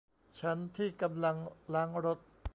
[0.39, 1.37] ฉันที่กำลัง
[1.73, 2.19] ล้างรถ